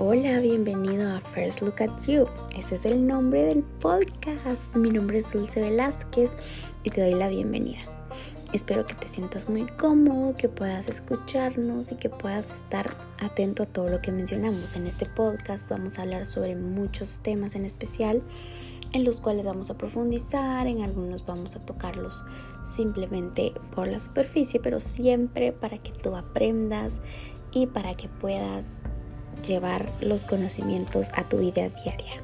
[0.00, 2.26] Hola, bienvenido a First Look at You.
[2.56, 4.76] Ese es el nombre del podcast.
[4.76, 6.30] Mi nombre es Dulce Velázquez
[6.84, 7.80] y te doy la bienvenida.
[8.52, 12.88] Espero que te sientas muy cómodo, que puedas escucharnos y que puedas estar
[13.20, 14.76] atento a todo lo que mencionamos.
[14.76, 18.22] En este podcast vamos a hablar sobre muchos temas en especial
[18.92, 22.22] en los cuales vamos a profundizar, en algunos vamos a tocarlos
[22.64, 27.00] simplemente por la superficie, pero siempre para que tú aprendas
[27.50, 28.84] y para que puedas
[29.46, 32.22] llevar los conocimientos a tu vida diaria.